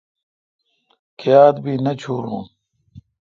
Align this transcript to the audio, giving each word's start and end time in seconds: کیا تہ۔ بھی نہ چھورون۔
کیا 1.19 1.41
تہ۔ 1.53 1.59
بھی 1.63 1.73
نہ 1.83 1.93
چھورون۔ 2.01 2.43